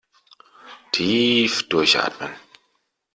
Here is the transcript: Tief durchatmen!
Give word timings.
Tief 0.91 1.69
durchatmen! 1.69 2.33